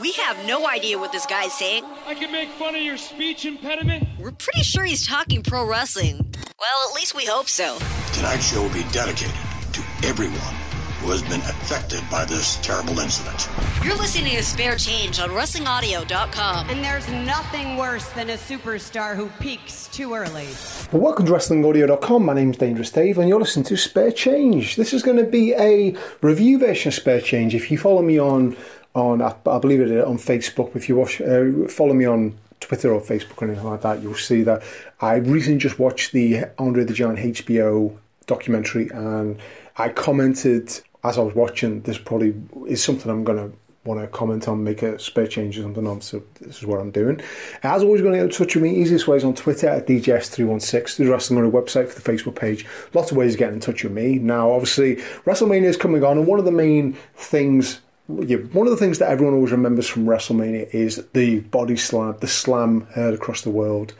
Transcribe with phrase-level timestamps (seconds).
[0.00, 1.82] We have no idea what this guy's saying.
[2.06, 4.06] I can make fun of your speech impediment.
[4.18, 6.18] We're pretty sure he's talking pro wrestling.
[6.58, 7.78] Well, at least we hope so.
[8.12, 9.34] Tonight's show will be dedicated
[9.72, 10.54] to everyone
[11.00, 13.48] who has been affected by this terrible incident.
[13.84, 16.68] You're listening to Spare Change on WrestlingAudio.com.
[16.68, 20.48] And there's nothing worse than a superstar who peaks too early.
[20.92, 22.24] Well, welcome to WrestlingAudio.com.
[22.24, 24.76] My name's Dangerous Dave, and you're listening to Spare Change.
[24.76, 27.54] This is going to be a review version of Spare Change.
[27.54, 28.56] If you follow me on,
[28.96, 33.00] on I, believe it on Facebook, if you watch, uh, follow me on Twitter or
[33.00, 34.62] Facebook or anything like that, you'll see that
[35.00, 37.96] I recently just watched the Andre the Giant HBO
[38.26, 39.38] documentary, and
[39.76, 41.82] I commented as I was watching.
[41.82, 42.34] This probably
[42.66, 45.86] is something I'm going to want to comment on, make a spare change or something
[45.86, 46.00] on.
[46.00, 47.20] So this is what I'm doing.
[47.62, 48.74] As always, going to get in touch with me.
[48.74, 52.66] Easiest ways on Twitter at DJS316, the Wrestling website for the Facebook page.
[52.94, 54.18] Lots of ways to get in touch with me.
[54.18, 58.76] Now, obviously, WrestleMania is coming on, and one of the main things one of the
[58.76, 63.42] things that everyone always remembers from WrestleMania is the body slam, the slam heard across
[63.42, 63.94] the world.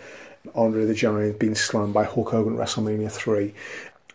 [0.55, 3.53] Andre the Giant being slammed by Hulk Hogan at WrestleMania 3.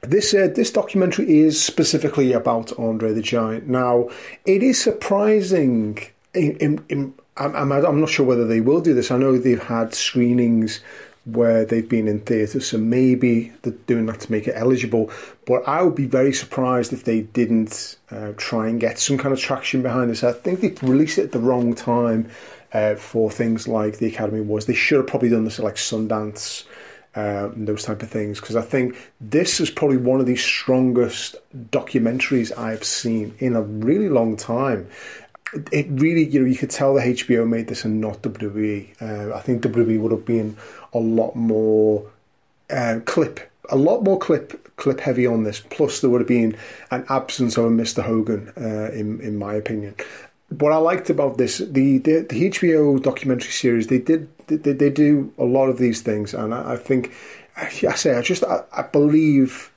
[0.01, 3.67] This uh, this documentary is specifically about Andre the Giant.
[3.67, 4.09] Now,
[4.45, 5.99] it is surprising.
[6.33, 9.11] In, in, in, I'm, I'm not sure whether they will do this.
[9.11, 10.79] I know they've had screenings
[11.25, 15.11] where they've been in theatres, so maybe they're doing that to make it eligible.
[15.45, 19.33] But I would be very surprised if they didn't uh, try and get some kind
[19.33, 20.23] of traction behind this.
[20.23, 22.29] I think they released it at the wrong time
[22.73, 24.65] uh, for things like the Academy Awards.
[24.65, 26.65] They should have probably done this at like Sundance
[27.13, 31.35] and those type of things because I think this is probably one of the strongest
[31.71, 34.87] documentaries I've seen in a really long time.
[35.71, 39.01] It really, you know, you could tell the HBO made this and not WWE.
[39.01, 40.55] Uh, I think WWE would have been
[40.93, 42.09] a lot more
[42.69, 45.59] uh, clip, a lot more clip, clip heavy on this.
[45.59, 46.55] Plus, there would have been
[46.89, 48.03] an absence of a Mr.
[48.03, 49.95] Hogan, uh, in in my opinion
[50.59, 54.89] what I liked about this, the, the, the HBO documentary series, they did they, they
[54.89, 57.13] do a lot of these things, and I, I think
[57.55, 59.70] I say I just I, I, believe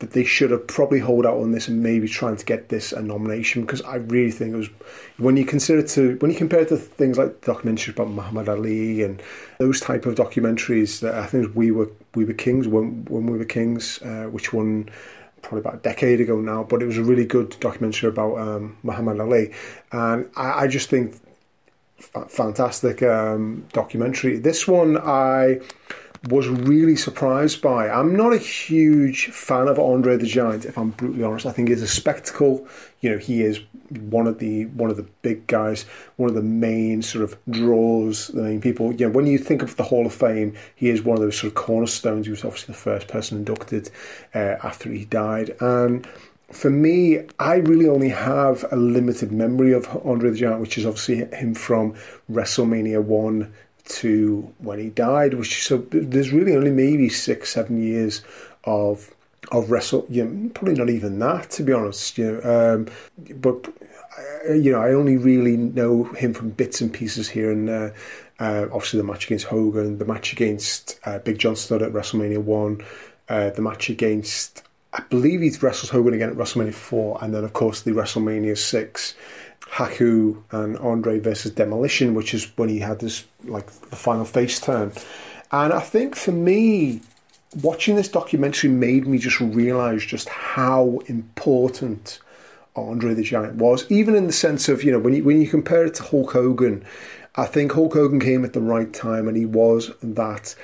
[0.00, 2.92] that they should have probably hold out on this and maybe trying to get this
[2.92, 4.70] a nomination because I really think it was
[5.18, 9.02] when you consider to when you compare it to things like documentaries about Muhammad Ali
[9.02, 9.22] and
[9.58, 13.38] those type of documentaries that I think we were we were kings when when we
[13.38, 14.88] were kings, uh, which one
[15.42, 18.76] probably about a decade ago now, but it was a really good documentary about um,
[18.82, 19.52] Muhammad Ali,
[19.92, 21.20] and I, I just think
[22.28, 24.38] fantastic um, documentary.
[24.38, 25.60] This one I
[26.28, 27.88] was really surprised by.
[27.88, 31.46] I'm not a huge fan of Andre the Giant, if I'm brutally honest.
[31.46, 32.66] I think he's a spectacle.
[33.00, 35.84] You know, he is one of the one of the big guys,
[36.16, 38.92] one of the main sort of draws, the main people.
[38.92, 41.38] You know, when you think of the Hall of Fame, he is one of those
[41.38, 42.26] sort of cornerstones.
[42.26, 43.90] He was obviously the first person inducted
[44.34, 46.06] uh, after he died, and
[46.52, 50.84] for me, I really only have a limited memory of Andre the Giant, which is
[50.84, 51.94] obviously him from
[52.30, 53.52] WrestleMania 1
[53.90, 58.22] to when he died, which so there's really only maybe six, seven years
[58.64, 59.14] of
[59.52, 60.06] of wrestle.
[60.08, 62.18] You know, probably not even that, to be honest.
[62.18, 62.88] You know, um,
[63.36, 63.68] but
[64.48, 67.94] uh, you know, I only really know him from bits and pieces here and there.
[68.38, 72.38] Uh, obviously, the match against Hogan, the match against uh, Big John Studd at WrestleMania
[72.38, 72.82] One,
[73.28, 74.62] uh, the match against
[74.92, 78.58] I believe he wrestles Hogan again at WrestleMania 4, and then, of course, the WrestleMania
[78.58, 79.14] 6
[79.70, 84.60] Haku and Andre versus Demolition, which is when he had this, like, the final face
[84.60, 84.92] turn.
[85.52, 87.00] And I think for me,
[87.62, 92.18] watching this documentary made me just realise just how important
[92.76, 95.48] Andre the Giant was, even in the sense of, you know, when you, when you
[95.48, 96.84] compare it to Hulk Hogan,
[97.36, 100.54] I think Hulk Hogan came at the right time and he was that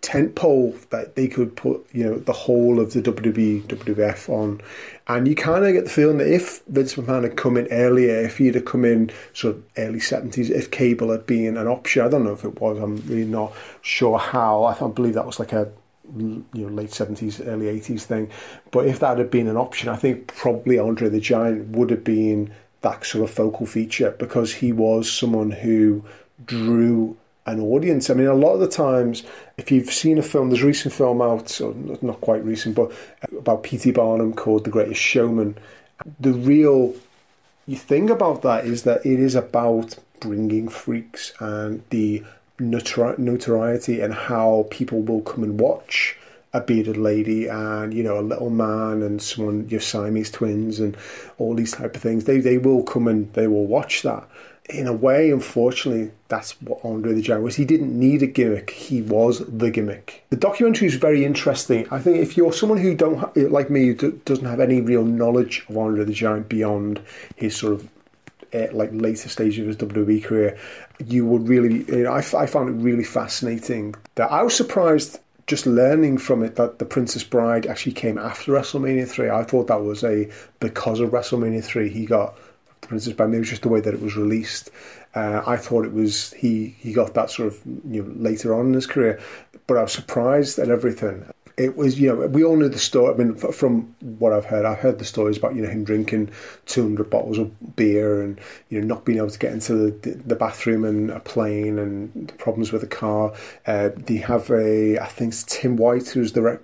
[0.00, 4.60] tent pole that they could put, you know, the whole of the WWE, WWF on.
[5.06, 8.20] And you kind of get the feeling that if Vince McMahon had come in earlier,
[8.20, 12.04] if he'd have come in sort of early 70s, if cable had been an option,
[12.04, 13.52] I don't know if it was, I'm really not
[13.82, 14.64] sure how.
[14.64, 15.70] I, I believe that was like a
[16.18, 18.30] you know late 70s early 80s thing
[18.70, 22.04] but if that had been an option i think probably andre the giant would have
[22.04, 22.52] been
[22.82, 26.04] that sort of focal feature because he was someone who
[26.44, 28.10] drew an audience.
[28.10, 29.22] I mean, a lot of the times,
[29.56, 31.60] if you've seen a film, there's a recent film out,
[32.02, 32.92] not quite recent, but
[33.36, 33.90] about P.T.
[33.92, 35.56] Barnum called The Greatest Showman.
[36.18, 36.94] The real
[37.72, 42.22] thing about that is that it is about bringing freaks and the
[42.58, 46.16] notoriety and how people will come and watch
[46.52, 50.96] a bearded lady and you know a little man and someone your Siamese twins and
[51.36, 52.24] all these type of things.
[52.24, 54.28] They they will come and they will watch that
[54.70, 57.56] in a way, unfortunately, that's what Andre the Giant was.
[57.56, 60.24] He didn't need a gimmick; he was the gimmick.
[60.30, 61.86] The documentary is very interesting.
[61.90, 65.64] I think if you're someone who don't like me, who doesn't have any real knowledge
[65.68, 67.00] of Andre the Giant beyond
[67.36, 67.88] his sort of
[68.54, 70.58] uh, like later stage of his WWE career,
[71.04, 73.94] you would really, you know, I, I found it really fascinating.
[74.14, 78.52] That I was surprised just learning from it that the Princess Bride actually came after
[78.52, 79.28] WrestleMania three.
[79.28, 80.30] I thought that was a
[80.60, 82.38] because of WrestleMania three he got
[82.88, 83.30] Princess Bride.
[83.30, 84.70] Maybe just the way that it was released.
[85.14, 88.66] Uh, I thought it was he he got that sort of you know later on
[88.66, 89.20] in his career,
[89.66, 91.24] but I was surprised at everything
[91.56, 93.14] it was you know we all knew the story.
[93.14, 96.30] I mean, from what I've heard, I've heard the stories about you know him drinking
[96.66, 98.40] two hundred bottles of beer and
[98.70, 102.36] you know not being able to get into the, the bathroom and a plane and
[102.38, 103.32] problems with the car.
[103.66, 106.58] Uh, they have a I think it's Tim White who's the re-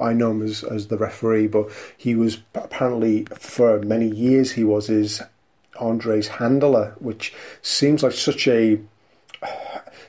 [0.00, 4.64] I know him as as the referee, but he was apparently for many years he
[4.64, 5.22] was his
[5.80, 8.80] Andre's handler, which seems like such a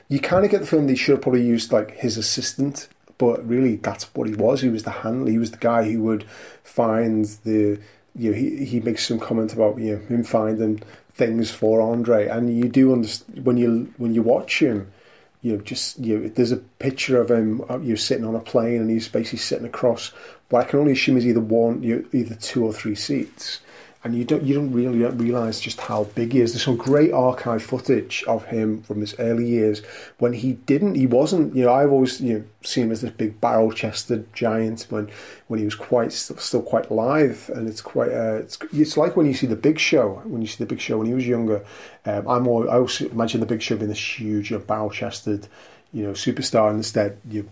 [0.08, 2.88] you kind of get the feeling they should have probably used like his assistant
[3.22, 4.62] but really that's what he was.
[4.62, 5.30] He was the handler.
[5.30, 6.24] He was the guy who would
[6.64, 7.78] find the.
[8.16, 10.82] You know, he he makes some comment about you know him finding
[11.14, 14.92] things for Andre, and you do understand when you when you watch him.
[15.40, 17.62] You know, just you know, there's a picture of him.
[17.70, 20.08] Uh, you are sitting on a plane, and he's basically sitting across
[20.50, 23.60] what I can only assume is either one, you know, either two or three seats
[24.04, 26.52] and you don't you don't really realise just how big he is.
[26.52, 29.82] There's some great archive footage of him from his early years
[30.18, 31.54] when he didn't, he wasn't.
[31.54, 35.08] You know, I've always you know seen him as this big barrel-chested giant when
[35.46, 39.26] when he was quite still quite lithe, and it's quite uh, it's it's like when
[39.26, 41.64] you see the Big Show when you see the Big Show when he was younger.
[42.04, 45.46] Um, I'm more I also imagine the Big Show being this huge, you know, barrel-chested,
[45.92, 46.68] you know, superstar.
[46.70, 47.48] And instead, you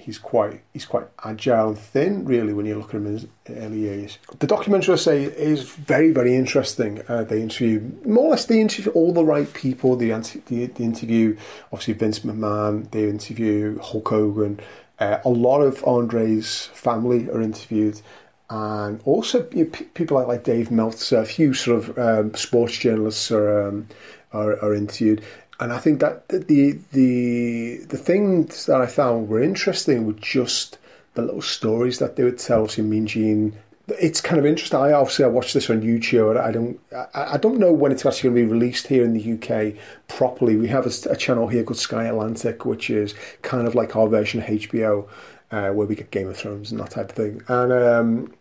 [0.00, 3.26] he's quite he's quite agile and thin, really, when you look at him in his
[3.48, 4.18] early years.
[4.38, 7.02] The documentary, I say, is very very interesting.
[7.08, 9.96] Uh, they interview more or less they interview all the right people.
[9.96, 11.36] They, they, they interview
[11.72, 12.90] obviously Vince McMahon.
[12.90, 14.60] They interview Hulk Hogan.
[14.98, 18.00] Uh, a lot of Andre's family are interviewed.
[18.50, 22.34] And also you know, p- people like, like Dave Meltzer, a few sort of um,
[22.34, 23.86] sports journalists are, um,
[24.32, 25.22] are, are interviewed
[25.60, 30.78] and I think that the the the things that I found were interesting were just
[31.14, 32.66] the little stories that they would tell.
[32.66, 33.52] So Gene,
[33.88, 34.80] it's kind of interesting.
[34.80, 36.40] I obviously I watched this on YouTube.
[36.40, 36.80] I don't
[37.14, 39.74] I, I don't know when it's actually going to be released here in the UK
[40.08, 40.56] properly.
[40.56, 44.08] We have a, a channel here called Sky Atlantic, which is kind of like our
[44.08, 45.08] version of HBO.
[45.52, 48.32] Uh, where we get Game of Thrones and that type of thing, and um,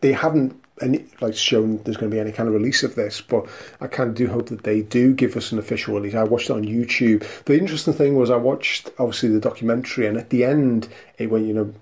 [0.00, 3.20] they haven't any like shown there's going to be any kind of release of this,
[3.20, 3.46] but
[3.80, 6.14] I kind of do hope that they do give us an official release.
[6.14, 7.26] I watched it on YouTube.
[7.44, 10.88] The interesting thing was I watched obviously the documentary, and at the end
[11.18, 11.74] it went, you know,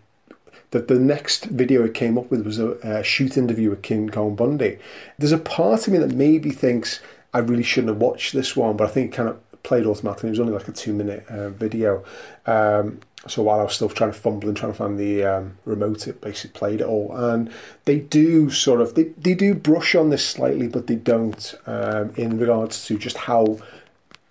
[0.71, 4.09] that the next video it came up with was a, a shoot interview with King
[4.09, 4.79] Kong Bundy.
[5.19, 7.01] There's a part of me that maybe thinks
[7.33, 10.29] I really shouldn't have watched this one, but I think it kind of played automatically.
[10.29, 12.05] It was only like a two minute uh, video.
[12.47, 15.59] Um, so while I was still trying to fumble and trying to find the um,
[15.65, 17.15] remote, it basically played it all.
[17.17, 17.53] And
[17.85, 22.13] they do sort of they, they do brush on this slightly, but they don't um,
[22.17, 23.59] in regards to just how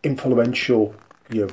[0.04, 0.96] influential
[1.30, 1.50] you know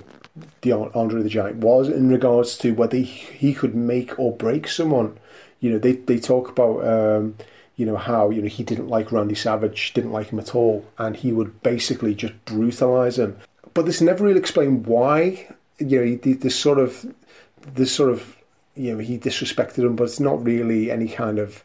[0.61, 5.19] the Andre the Giant was in regards to whether he, could make or break someone.
[5.61, 7.37] You know, they they talk about um,
[7.77, 10.87] you know how you know he didn't like Randy Savage, didn't like him at all,
[10.99, 13.37] and he would basically just brutalize him.
[13.75, 15.49] But this never really explained why.
[15.79, 17.15] You know, this sort of
[17.75, 18.37] this sort of
[18.75, 21.65] you know he disrespected him, but it's not really any kind of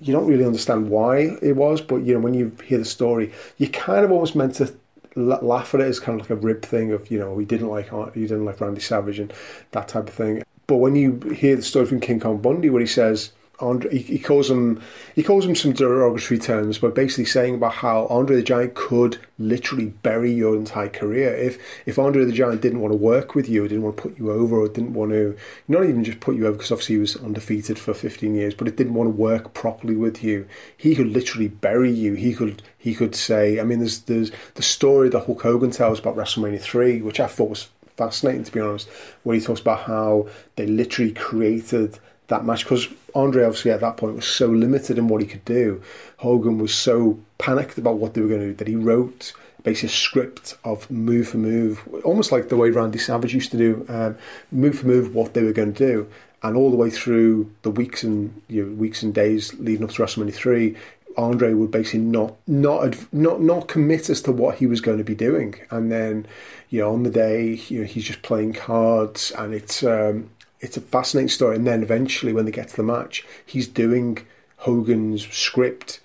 [0.00, 1.80] you don't really understand why it was.
[1.80, 4.74] But you know when you hear the story, you kind of almost meant to
[5.16, 7.68] laugh at it as kind of like a rib thing of you know he didn't
[7.68, 9.32] like he didn't like Randy Savage and
[9.72, 10.42] that type of thing.
[10.66, 14.14] But when you hear the story from King Kong Bundy, where he says Andre, he,
[14.14, 14.80] he, calls him
[15.14, 19.18] he calls him some derogatory terms, but basically saying about how Andre the Giant could
[19.38, 23.48] literally bury your entire career if if Andre the Giant didn't want to work with
[23.48, 25.36] you, didn't want to put you over, or didn't want to
[25.68, 28.68] not even just put you over because obviously he was undefeated for 15 years, but
[28.68, 30.46] it didn't want to work properly with you.
[30.76, 32.14] He could literally bury you.
[32.14, 35.98] He could he could say, I mean, there's there's the story that Hulk Hogan tells
[35.98, 38.88] about WrestleMania three, which I thought was fascinating to be honest,
[39.24, 40.26] where he talks about how
[40.56, 41.98] they literally created
[42.30, 45.44] that match because Andre obviously at that point was so limited in what he could
[45.44, 45.82] do.
[46.16, 49.32] Hogan was so panicked about what they were going to do that he wrote
[49.62, 53.58] basically a script of move for move, almost like the way Randy Savage used to
[53.58, 54.16] do, um,
[54.50, 56.08] move for move what they were going to do,
[56.42, 59.90] and all the way through the weeks and you know, weeks and days leading up
[59.90, 60.76] to WrestleMania three.
[61.16, 65.04] Andre would basically not not not not commit as to what he was going to
[65.04, 66.26] be doing, and then
[66.70, 70.30] you know on the day you know he's just playing cards, and it's um,
[70.60, 71.56] it's a fascinating story.
[71.56, 74.26] And then eventually, when they get to the match, he's doing
[74.56, 76.00] Hogan's script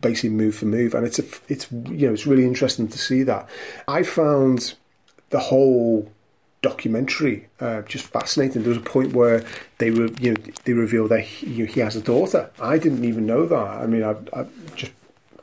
[0.00, 3.22] basically move for move, and it's a, it's you know it's really interesting to see
[3.24, 3.48] that.
[3.88, 4.74] I found
[5.30, 6.10] the whole
[6.62, 8.62] documentary uh, just fascinating.
[8.62, 9.44] There was a point where
[9.78, 12.50] they were you know they reveal that he, he has a daughter.
[12.60, 13.56] I didn't even know that.
[13.56, 14.46] I mean, I, I
[14.76, 14.92] just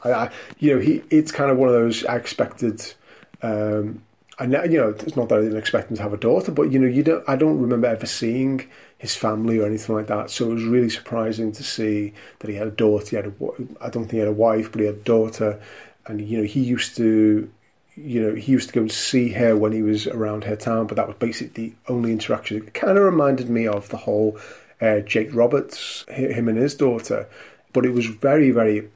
[0.03, 2.93] I, I, you know, he it's kind of one of those I expected.
[3.41, 4.03] Um,
[4.39, 6.71] and you know, it's not that I didn't expect him to have a daughter, but
[6.71, 7.23] you know, you don't.
[7.27, 8.67] I don't remember ever seeing
[8.97, 10.29] his family or anything like that.
[10.31, 13.09] So it was really surprising to see that he had a daughter.
[13.09, 13.33] He had a,
[13.81, 15.61] I don't think he had a wife, but he had a daughter,
[16.07, 17.51] and you know, he used to.
[17.95, 20.87] You know, he used to go and see her when he was around her town,
[20.87, 22.55] but that was basically the only interaction.
[22.55, 24.39] It kind of reminded me of the whole
[24.79, 27.27] uh, Jake Roberts, him and his daughter,
[27.73, 28.87] but it was very, very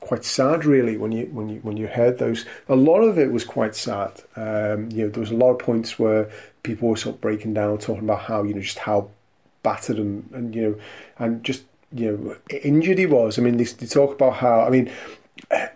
[0.00, 2.44] quite sad really when you when you when you heard those.
[2.68, 4.22] A lot of it was quite sad.
[4.36, 6.30] Um, you know, there was a lot of points where
[6.62, 9.10] people were sort of breaking down, talking about how you know just how
[9.62, 10.80] battered and, and you know
[11.18, 13.38] and just you know injured he was.
[13.38, 14.90] I mean, they, they talk about how I mean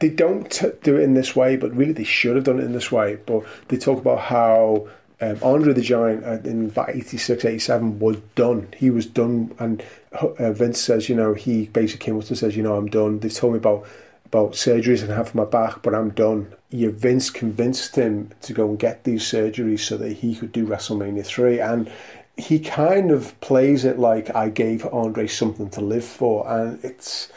[0.00, 2.72] they don't do it in this way, but really they should have done it in
[2.72, 3.16] this way.
[3.26, 4.88] But they talk about how
[5.20, 8.68] um, Andre the Giant uh, in about 86, 87 was done.
[8.76, 12.56] He was done, and uh, Vince says, you know, he basically came up and says,
[12.56, 13.20] you know, I'm done.
[13.20, 13.86] They've told me about
[14.32, 16.54] about surgeries I have my back, but I'm done.
[16.70, 20.66] Yeah, Vince convinced him to go and get these surgeries so that he could do
[20.66, 21.60] WrestleMania 3.
[21.60, 21.92] And
[22.38, 26.50] he kind of plays it like I gave Andre something to live for.
[26.50, 27.30] And it's,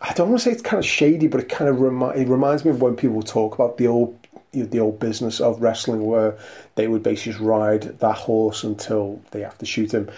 [0.00, 2.26] I don't want to say it's kind of shady, but it kind of remi- it
[2.26, 4.16] reminds me of when people talk about the old
[4.52, 6.36] the old business of wrestling where
[6.74, 10.10] they would basically just ride that horse until they have to shoot him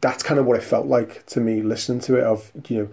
[0.00, 2.88] that's kind of what it felt like to me listening to it of you know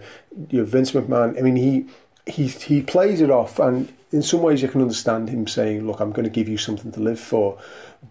[0.50, 1.86] you know Vince McMahon I mean he
[2.26, 6.00] he he plays it off, and in some ways you can understand him saying, "Look,
[6.00, 7.58] I'm going to give you something to live for."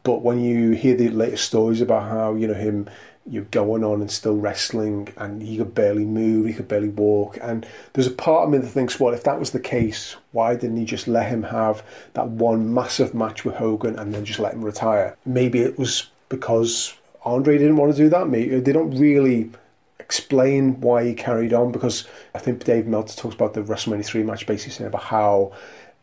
[0.04, 2.90] But when you hear the latest stories about how you know him,
[3.26, 7.38] you're going on and still wrestling, and he could barely move, he could barely walk,
[7.42, 10.56] and there's a part of me that thinks, well, if that was the case, why
[10.56, 14.40] didn't he just let him have that one massive match with Hogan and then just
[14.40, 15.16] let him retire?
[15.26, 18.28] Maybe it was because Andre didn't want to do that.
[18.28, 19.52] Maybe they don't really
[20.04, 24.24] explain why he carried on because I think Dave Meltzer talks about the WrestleMania 3
[24.24, 25.54] match basically saying about how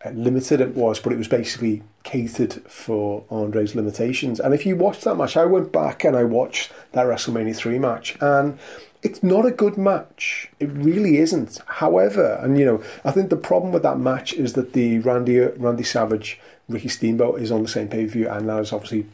[0.04, 4.40] uh, limited it was, but it was basically catered for Andre's limitations.
[4.40, 7.78] And if you watch that match, I went back and I watched that WrestleMania 3
[7.78, 8.58] match and
[9.02, 10.50] it's not a good match.
[10.58, 11.58] It really isn't.
[11.66, 15.38] However, and you know, I think the problem with that match is that the Randy
[15.38, 16.38] Randy Savage
[16.68, 19.06] Ricky Steamboat is on the same pay per view, and that is obviously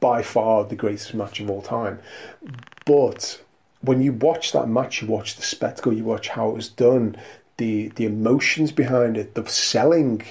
[0.00, 1.98] by far the greatest match of all time.
[2.84, 3.40] But
[3.82, 7.16] when you watch that match, you watch the spectacle, you watch how it was done,
[7.56, 10.22] the the emotions behind it, the selling.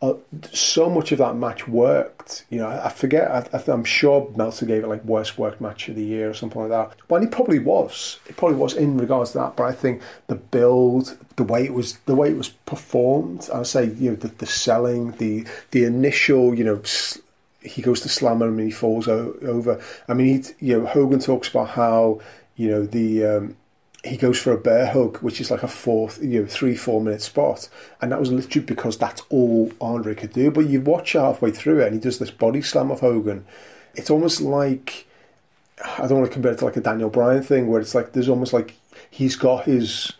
[0.00, 0.14] Uh,
[0.52, 2.44] so much of that match worked.
[2.50, 3.28] You know, I, forget.
[3.52, 6.60] I, am sure Meltzer gave it like worst worked match of the year or something
[6.60, 6.96] like that.
[7.08, 8.20] But it probably was.
[8.28, 9.56] It probably was in regards to that.
[9.56, 13.48] But I think the build, the way it was, the way it was performed.
[13.52, 16.80] I would say, you know, the, the selling, the the initial, you know.
[17.60, 19.82] he goes to slam him and he falls over.
[20.06, 22.20] I mean, he, you know, Hogan talks about how
[22.58, 23.56] you know the um,
[24.04, 27.00] he goes for a bear hug, which is like a fourth, you know, three four
[27.00, 27.68] minute spot,
[28.02, 30.50] and that was literally because that's all Andre could do.
[30.50, 33.46] But you watch halfway through it, and he does this body slam of Hogan.
[33.94, 35.06] It's almost like
[35.98, 38.12] I don't want to compare it to like a Daniel Bryan thing, where it's like
[38.12, 38.74] there's almost like
[39.08, 40.12] he's got his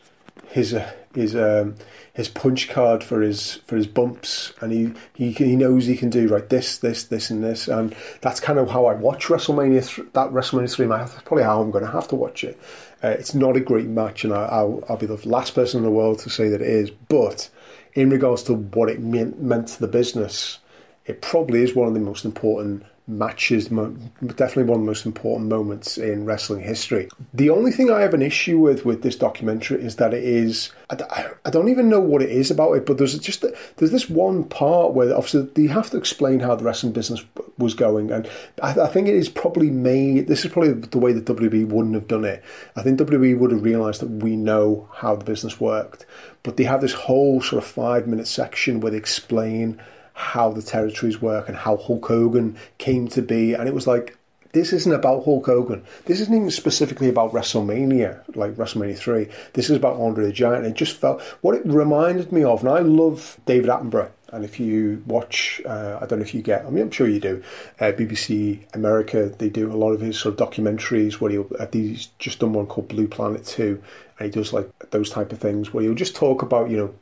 [0.49, 1.75] his uh, his um,
[2.13, 6.11] his punch card for his for his bumps, and he, he he knows he can
[6.11, 9.95] do right this this this and this, and that's kind of how I watch WrestleMania.
[9.95, 11.11] Th- that WrestleMania three match.
[11.11, 12.59] That's probably how I'm going to have to watch it.
[13.03, 15.85] Uh, it's not a great match, and I, will I'll be the last person in
[15.85, 16.91] the world to say that it is.
[16.91, 17.51] But
[17.95, 20.59] in regards to what it meant, meant to the business,
[21.07, 25.49] it probably is one of the most important matches, definitely one of the most important
[25.49, 27.09] moments in wrestling history.
[27.33, 30.71] The only thing I have an issue with with this documentary is that it is
[30.91, 33.45] I, don't even know what it is about it, but there's just
[33.77, 37.23] there's this one part where obviously you have to explain how the wrestling business
[37.59, 38.29] was going, and
[38.62, 40.29] I, I think it is probably made.
[40.29, 42.43] This is probably the way that WWE wouldn't have done it.
[42.75, 46.07] I think WWE would have realised that we know how the business worked,
[46.43, 49.81] but they have this whole sort of five minute section where they explain
[50.19, 53.55] how the territories work and how Hulk Hogan came to be.
[53.55, 54.19] And it was like,
[54.53, 55.85] this isn't about Hulk Hogan.
[56.07, 59.29] This isn't even specifically about WrestleMania, like WrestleMania 3.
[59.53, 60.67] This is about Andre the Giant.
[60.67, 62.65] It just felt what it reminded me of.
[62.65, 64.11] And I love David Attenborough.
[64.33, 67.09] And if you watch, uh, I don't know if you get, I mean, I'm sure
[67.09, 67.43] you do,
[67.79, 71.67] uh, BBC America, they do a lot of his sort of documentaries where he'll, uh,
[71.73, 73.81] he's just done one called Blue Planet 2.
[74.19, 76.95] And he does like those type of things where he'll just talk about, you know,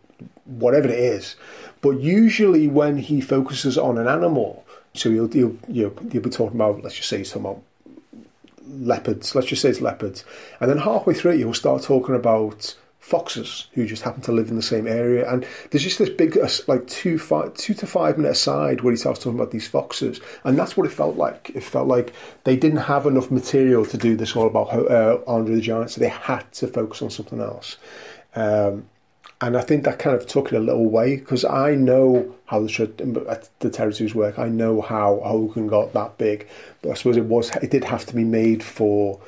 [0.45, 1.37] whatever it is.
[1.81, 6.31] But usually when he focuses on an animal, so he'll, he'll, you know, he'll be
[6.31, 7.63] talking about, let's just say he's talking about
[8.69, 10.25] leopards, let's just say it's leopards.
[10.61, 12.75] And then halfway through he'll start talking about
[13.07, 15.31] foxes who just happen to live in the same area.
[15.31, 18.93] And there's just this big, uh, like two, five, two to five minute aside where
[18.93, 20.21] he starts talking about these foxes.
[20.43, 21.51] And that's what it felt like.
[21.55, 25.55] It felt like they didn't have enough material to do this all about uh, Andre
[25.55, 27.77] the Giant, so they had to focus on something else.
[28.35, 28.87] Um,
[29.41, 32.61] and I think that kind of took it a little way because I know how
[32.61, 34.39] the, the territories work.
[34.39, 36.49] I know how Hogan got that big,
[36.81, 39.21] but I suppose it was it did have to be made for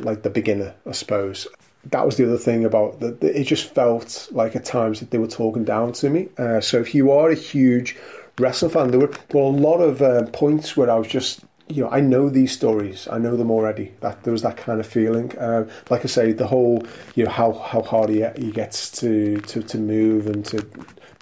[0.00, 1.46] like the beginner, I suppose.
[1.86, 3.22] That was the other thing about that.
[3.22, 6.28] It just felt like at times that they were talking down to me.
[6.38, 7.96] Uh, so if you are a huge
[8.38, 11.40] wrestling fan, there were, there were a lot of uh, points where I was just
[11.68, 13.08] you know, I know these stories.
[13.10, 13.92] I know them already.
[14.00, 15.32] That there was that kind of feeling.
[15.38, 19.40] Um, like I say, the whole, you know, how how hard he, he gets to,
[19.40, 20.66] to, to move and to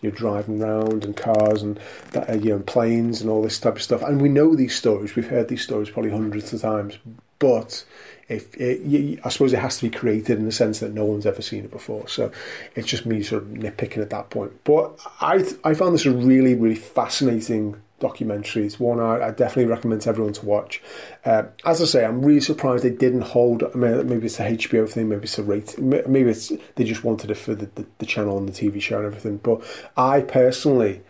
[0.02, 1.78] you know, driving around and cars and
[2.12, 4.02] that, uh, you know planes and all this type of stuff.
[4.02, 5.14] And we know these stories.
[5.14, 6.98] We've heard these stories probably hundreds of times.
[7.38, 7.84] But
[8.28, 11.26] if it, I suppose it has to be created in the sense that no one's
[11.26, 12.06] ever seen it before.
[12.06, 12.30] So
[12.74, 14.52] it's just me sort of nitpicking at that point.
[14.64, 18.66] But I I found this a really really fascinating documentary.
[18.66, 20.82] It's one I, I definitely recommend everyone to watch.
[21.24, 23.62] Uh, as I say, I'm really surprised they didn't hold.
[23.62, 27.04] I mean, maybe it's a HBO thing, maybe it's a rate, maybe it's they just
[27.04, 29.36] wanted it for the, the, the channel and the TV show and everything.
[29.36, 29.62] But
[29.96, 31.02] I personally.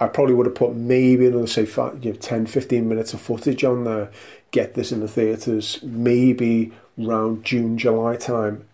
[0.00, 3.20] I probably would have put maybe another say five, you know, 10, 15 minutes of
[3.20, 4.12] footage on there,
[4.52, 8.64] get this in the theatres, maybe around June, July time.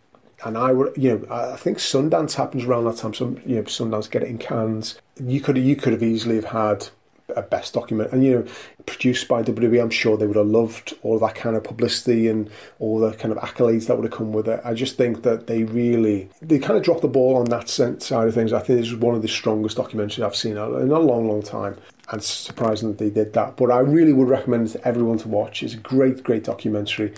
[0.44, 3.14] And I would, you know, I think Sundance happens around that time.
[3.14, 4.98] Some, you know, Sundance get it in Cannes.
[5.18, 6.88] You could, you could have easily have had
[7.36, 8.46] a best document and you know
[8.86, 12.50] produced by WWE I'm sure they would have loved all that kind of publicity and
[12.78, 14.60] all the kind of accolades that would have come with it.
[14.64, 18.28] I just think that they really they kind of dropped the ball on that side
[18.28, 18.52] of things.
[18.52, 21.42] I think this is one of the strongest documentaries I've seen in a long long
[21.42, 21.76] time
[22.10, 23.56] and surprising that they did that.
[23.56, 25.62] But I really would recommend everyone to watch.
[25.62, 27.14] It's a great great documentary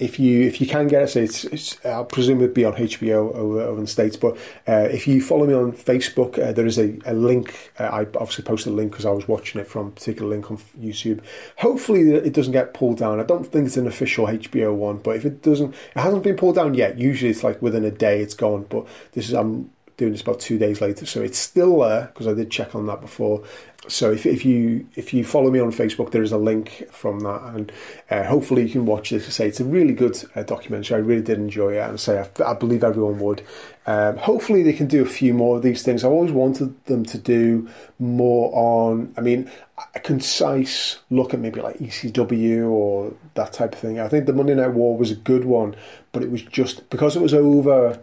[0.00, 3.34] if you if you can get it, it's, it's I presume it'd be on HBO
[3.34, 4.16] over, over in the states.
[4.16, 7.72] But uh, if you follow me on Facebook, uh, there is a, a link.
[7.78, 10.50] Uh, I obviously posted a link because I was watching it from a particular link
[10.50, 11.20] on YouTube.
[11.58, 13.20] Hopefully, it doesn't get pulled down.
[13.20, 16.36] I don't think it's an official HBO one, but if it doesn't, it hasn't been
[16.36, 16.98] pulled down yet.
[16.98, 18.66] Usually, it's like within a day it's gone.
[18.68, 22.26] But this is I'm doing this about two days later, so it's still there because
[22.26, 23.44] I did check on that before
[23.88, 27.20] so if, if you if you follow me on Facebook, there is a link from
[27.20, 27.72] that, and
[28.10, 29.26] uh, hopefully you can watch this.
[29.26, 30.96] I say it's a really good uh, documentary.
[30.96, 33.42] I really did enjoy it, and I say I, I believe everyone would.
[33.86, 36.04] Um, hopefully they can do a few more of these things.
[36.04, 39.14] I've always wanted them to do more on.
[39.16, 39.50] I mean,
[39.94, 43.98] a concise look at maybe like ECW or that type of thing.
[43.98, 45.74] I think the Monday Night War was a good one,
[46.12, 47.98] but it was just because it was over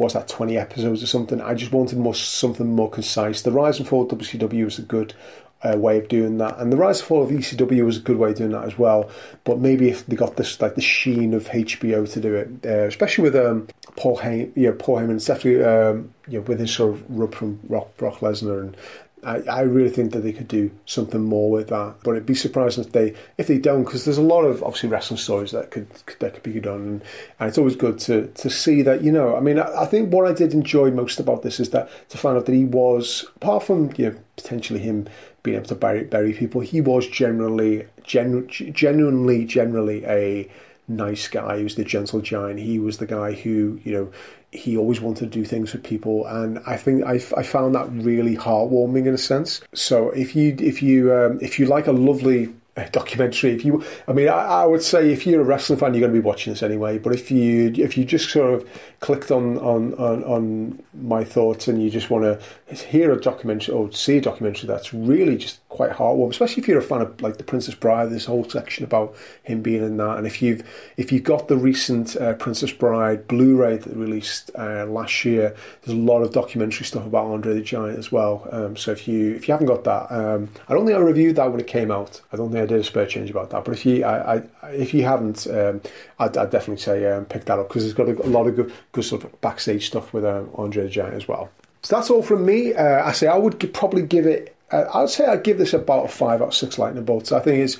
[0.00, 1.40] what's that, 20 episodes or something.
[1.40, 3.42] I just wanted more something more concise.
[3.42, 5.14] The Rise and Fall of WCW was a good
[5.62, 8.16] uh, way of doing that, and the Rise and Fall of ECW was a good
[8.16, 9.10] way of doing that as well.
[9.44, 12.86] But maybe if they got this like the sheen of HBO to do it, uh,
[12.86, 16.94] especially with um, Paul Heyman, know, Paul Heyman, especially um, you know, with his sort
[16.94, 18.76] of rub from Brock, Brock Lesnar and
[19.22, 21.96] I, I really think that they could do something more with that.
[22.02, 24.88] But it'd be surprising if they if they don't, because there's a lot of obviously
[24.88, 25.88] wrestling stories that could
[26.20, 27.04] that could be done, and,
[27.38, 29.36] and it's always good to to see that you know.
[29.36, 32.18] I mean, I, I, think what I did enjoy most about this is that to
[32.18, 35.08] find out that he was apart from you know potentially him
[35.42, 40.50] being able to bury bury people, he was generally genu- genuinely generally a
[40.88, 41.58] nice guy.
[41.58, 42.58] He was the gentle giant.
[42.58, 44.12] He was the guy who you know
[44.52, 47.90] he always wanted to do things for people, and I think I, I found that
[47.92, 49.60] really heartwarming in a sense.
[49.74, 52.52] So if you if you um, if you like a lovely
[52.92, 53.52] documentary.
[53.52, 56.12] If you, I mean, I, I, would say if you're a wrestling fan, you're going
[56.12, 56.98] to be watching this anyway.
[56.98, 58.68] But if you if you just sort of
[59.00, 63.74] clicked on on on, on my thoughts and you just want to hear a documentary
[63.74, 67.20] or see a documentary that's really just quite heartwarming, especially if you're a fan of
[67.22, 70.62] like the Princess Bride, this whole section about him being in that, and if you've
[70.96, 75.96] if you got the recent uh, Princess Bride Blu-ray that released uh, last year, there's
[75.96, 78.46] a lot of documentary stuff about Andre the Giant as well.
[78.50, 81.36] Um, so if you if you haven't got that, um, I don't think I reviewed
[81.36, 82.20] that when it came out.
[82.32, 83.64] I don't think I did a spare change about that.
[83.64, 85.80] But if you I, I if you haven't, um,
[86.18, 88.72] I'd, I'd, definitely say um, pick that up because it's got a, lot of good,
[88.92, 91.48] good sort of backstage stuff with um, Andre the Giant as well.
[91.82, 92.74] So that's all from me.
[92.74, 96.08] Uh, I say I would probably give it I'd say I'd give this about a
[96.08, 97.32] five out of six lightning bolts.
[97.32, 97.78] I think it's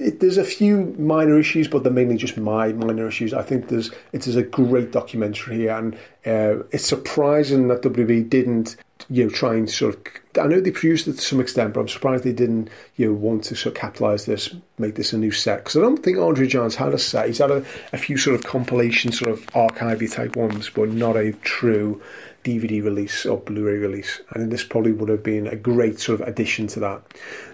[0.00, 3.32] it, there's a few minor issues, but they're mainly just my minor issues.
[3.32, 5.94] I think there's it is a great documentary and
[6.26, 8.76] uh, it's surprising that WWE didn't
[9.08, 10.12] you know trying to sort of.
[10.42, 13.14] I know they produced it to some extent, but I'm surprised they didn't you know
[13.14, 16.18] want to sort of capitalise this, make this a new set because I don't think
[16.18, 17.26] Andre Giant's had a set.
[17.26, 21.16] He's had a, a few sort of compilation sort of archivey type ones, but not
[21.16, 22.02] a true
[22.46, 26.28] DVD release or Blu-ray release, and this probably would have been a great sort of
[26.28, 27.02] addition to that.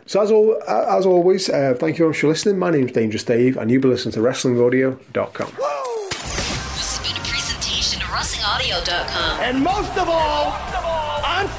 [0.05, 2.59] So as all as always, uh, thank you very much for listening.
[2.59, 5.47] My name's Dangerous Dave, and you've been listening to WrestlingAudio.com.
[5.59, 6.09] Whoa!
[6.11, 10.72] This has been a presentation of WrestlingAudio.com, and most of all,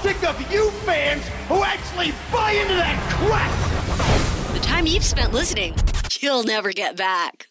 [0.04, 4.54] sick of you fans who actually buy into that crap.
[4.54, 5.76] The time you've spent listening,
[6.20, 7.48] you'll never get back.